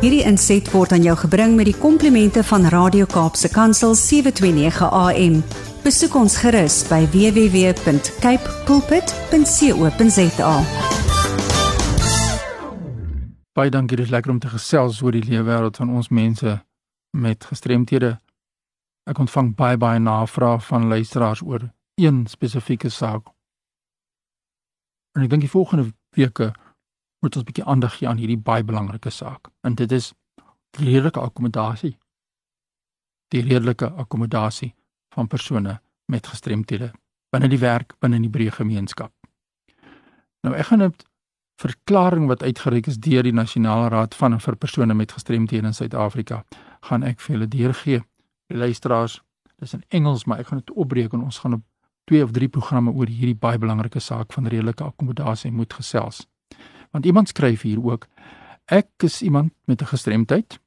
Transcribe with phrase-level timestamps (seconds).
[0.00, 5.34] Hierdie inset word aan jou gebring met die komplimente van Radio Kaapse Kansel 729 AM.
[5.84, 10.54] Besoek ons gerus by www.cape pulpit.co.za.
[13.52, 16.56] Baie dankie, dit is lekker om te gesels oor die lewe wêreld van ons mense
[17.12, 18.14] met gestremthede.
[19.04, 21.68] Ek ontvang baie baie navrae van luisteraars oor
[22.00, 23.28] een spesifieke saak.
[25.12, 26.54] En ek dink die volgende weke
[27.20, 29.48] moet ons 'n bietjie aandag gee aan hierdie baie belangrike saak.
[29.62, 30.12] En dit is
[30.78, 31.98] redelike akkommodasie.
[33.28, 34.74] Die redelike akkommodasie
[35.14, 36.92] van persone met gestremthede
[37.30, 39.12] binne die werk binne die breë gemeenskap.
[40.42, 40.94] Nou ek gaan 'n
[41.60, 46.44] verklaring wat uitgereik is deur die Nasionale Raad van vir persone met gestremthede in Suid-Afrika
[46.80, 48.02] gaan ek vir julle deurgee.
[48.48, 49.20] Die luisteraars,
[49.58, 51.62] dis in Engels, maar ek gaan dit opbreek en ons gaan op
[52.04, 56.26] twee of drie programme oor hierdie baie belangrike saak van redelike akkommodasie moet gesels.
[56.90, 58.06] Want iemand skryf hier ook:
[58.64, 60.60] Ek is iemand met 'n gestremdheid.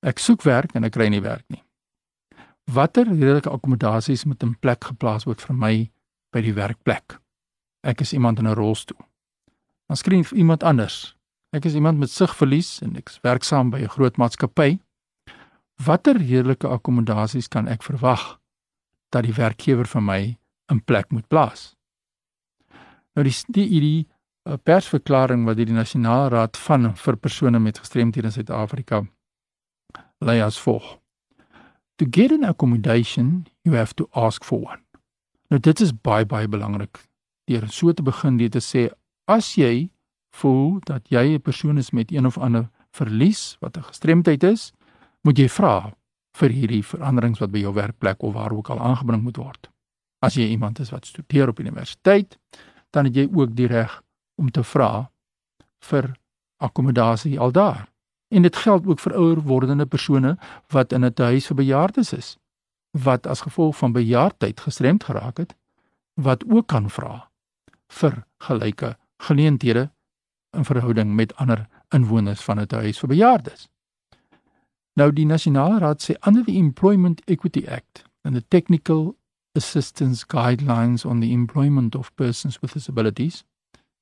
[0.00, 1.62] Ek soek werk en ek kry nie werk nie.
[2.64, 5.90] Watter redelike akkommodasies moet in plek geplaas word vir my
[6.30, 7.20] by die werkplek?
[7.80, 9.00] Ek is iemand in 'n rolstoel.
[9.86, 11.16] Dan skryf iemand anders:
[11.50, 14.78] Ek is iemand met sigverlies en ek is werksaam by 'n groot maatskappy.
[15.84, 18.40] Watter redelike akkommodasies kan ek verwag
[19.08, 20.38] dat die werkgewer vir my
[20.70, 21.76] in plek moet plaas?
[23.14, 24.08] Nou die die, die
[24.48, 29.02] 'n persverklaring wat deur die Nasionale Raad van vir persone met gestremthede in Suid-Afrika
[30.18, 30.96] lei as volg.
[31.96, 34.80] To get an accommodation, you have to ask for one.
[35.50, 37.00] Nou dit is baie baie belangrik.
[37.44, 38.88] Deur so te begin deur te sê
[39.28, 39.90] as jy
[40.40, 44.72] voel dat jy 'n persoon is met een of ander verlies wat 'n gestremdheid is,
[45.22, 45.92] moet jy vra
[46.34, 49.70] vir hierdie veranderings wat by jou werkplek of waar ook al aangebring moet word.
[50.22, 52.38] As jy iemand is wat studeer op universiteit,
[52.90, 54.02] dan het jy ook die reg
[54.38, 55.10] om te vra
[55.90, 56.12] vir
[56.56, 57.88] akkommodasie al daar.
[58.28, 60.36] En dit geld ook vir ouer wordende persone
[60.68, 62.36] wat in 'n huis vir bejaardes is
[62.90, 65.54] wat as gevolg van bejaardheid gestremd geraak het
[66.14, 67.30] wat ook kan vra
[67.86, 69.90] vir gelyke geleenthede
[70.50, 73.68] in verhouding met ander inwoners van 'n huis vir bejaardes.
[74.92, 79.16] Nou die Nasionale Raad sê under the Employment Equity Act and the Technical
[79.52, 83.44] Assistance Guidelines on the Employment of Persons with Disabilities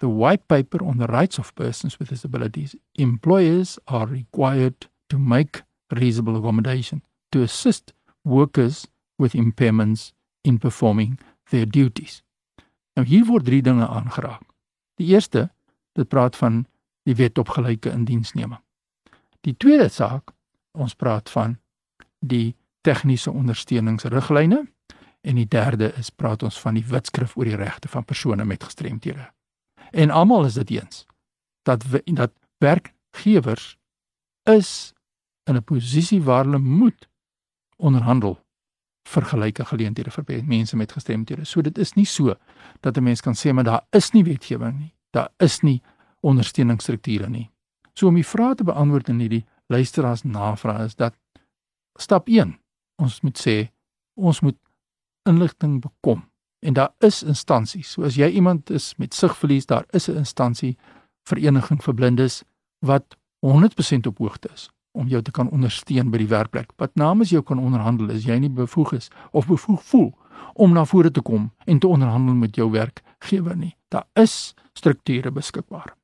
[0.00, 5.62] the white paper on the rights of persons with disabilities, employers are required to make
[5.90, 7.92] reasonable accommodation to assist
[8.24, 8.86] workers
[9.18, 10.12] with impairments
[10.44, 11.18] in performing
[11.50, 12.22] their duties.
[12.94, 14.42] Nou hier word drie dinge aangeraak.
[15.00, 15.48] Die eerste,
[15.98, 16.64] dit praat van
[17.04, 18.60] die wet op gelyke indiensneming.
[19.44, 20.30] Die tweede saak,
[20.72, 21.58] ons praat van
[22.24, 22.54] die
[22.86, 24.62] tegniese ondersteuningsriglyne
[25.24, 28.64] en die derde is praat ons van die wetskrif oor die regte van persone met
[28.64, 29.26] gestremthede.
[29.94, 31.06] En almal is dit eens
[31.62, 33.78] dat dat werkgewers
[34.42, 34.92] is
[35.44, 37.08] in 'n posisie waar hulle moet
[37.76, 38.44] onderhandel
[39.02, 41.44] vir gelyke geleenthede vir mense met gestremthede.
[41.44, 42.34] So dit is nie so
[42.80, 44.94] dat 'n mens kan sê maar daar is nie wetgewing nie.
[45.10, 45.82] Daar is nie
[46.20, 47.50] ondersteuningsstrukture nie.
[47.94, 51.14] So om die vrae te beantwoord in hierdie luisteraars navraag is dat
[51.98, 52.58] stap 1
[52.96, 53.70] ons moet sê
[54.14, 54.58] ons moet
[55.22, 56.30] inligting bekom
[56.64, 57.90] En daar is instansies.
[57.92, 60.76] So as jy iemand is met sigverlies, daar is 'n instansie
[61.28, 62.42] vereniging vir blindes
[62.78, 66.72] wat 100% op hoogte is om jou te kan ondersteun by die werkplek.
[66.76, 70.14] Wat namens jou kan onderhandel as jy nie bevoeg is of bevoeg voel
[70.54, 73.76] om na vore te kom en te onderhandel met jou werkgewer nie.
[73.88, 75.96] Daar is strukture beskikbaar.